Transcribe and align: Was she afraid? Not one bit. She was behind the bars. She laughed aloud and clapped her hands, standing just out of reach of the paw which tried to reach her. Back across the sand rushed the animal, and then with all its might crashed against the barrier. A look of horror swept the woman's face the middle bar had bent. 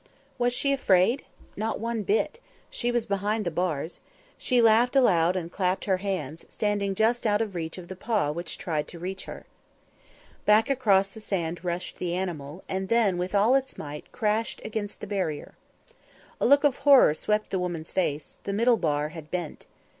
Was 0.39 0.51
she 0.51 0.73
afraid? 0.73 1.25
Not 1.55 1.79
one 1.79 2.01
bit. 2.01 2.39
She 2.71 2.91
was 2.91 3.05
behind 3.05 3.45
the 3.45 3.51
bars. 3.51 3.99
She 4.35 4.59
laughed 4.59 4.95
aloud 4.95 5.35
and 5.35 5.51
clapped 5.51 5.85
her 5.85 5.97
hands, 5.97 6.43
standing 6.49 6.95
just 6.95 7.27
out 7.27 7.39
of 7.39 7.53
reach 7.53 7.77
of 7.77 7.87
the 7.87 7.95
paw 7.95 8.31
which 8.31 8.57
tried 8.57 8.87
to 8.87 8.97
reach 8.97 9.25
her. 9.25 9.45
Back 10.43 10.71
across 10.71 11.11
the 11.11 11.19
sand 11.19 11.63
rushed 11.63 11.99
the 11.99 12.15
animal, 12.15 12.63
and 12.67 12.89
then 12.89 13.19
with 13.19 13.35
all 13.35 13.53
its 13.53 13.77
might 13.77 14.11
crashed 14.11 14.59
against 14.65 15.01
the 15.01 15.05
barrier. 15.07 15.53
A 16.39 16.47
look 16.47 16.63
of 16.63 16.77
horror 16.77 17.13
swept 17.13 17.51
the 17.51 17.59
woman's 17.59 17.91
face 17.91 18.37
the 18.43 18.53
middle 18.53 18.77
bar 18.77 19.09
had 19.09 19.29
bent. 19.29 19.67